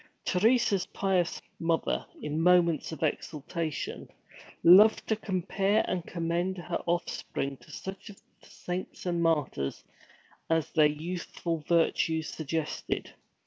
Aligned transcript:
Teresa's 0.25 0.87
pious 0.87 1.39
mother, 1.59 2.03
in 2.23 2.41
moments 2.41 2.91
of 2.91 3.03
exultation, 3.03 4.09
loved 4.63 5.05
to 5.05 5.15
compare 5.15 5.85
and 5.87 6.03
commend 6.07 6.57
her 6.57 6.81
offspring 6.87 7.55
to 7.57 7.69
such 7.69 8.09
of 8.09 8.19
the 8.41 8.49
saints 8.49 9.05
and 9.05 9.21
martyrs 9.21 9.83
as 10.49 10.71
their 10.71 10.87
youthful 10.87 11.59
virtues 11.67 12.29
suggested. 12.29 13.13